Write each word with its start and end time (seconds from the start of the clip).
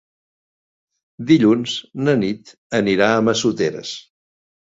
Dilluns 1.31 1.75
na 2.07 2.15
Nit 2.23 2.55
anirà 2.81 3.11
a 3.11 3.21
Massoteres. 3.29 3.95